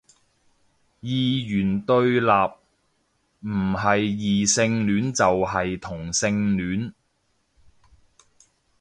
[1.01, 6.93] 二元對立，唔係異性戀就係同性戀